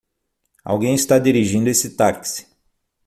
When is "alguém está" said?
0.65-1.19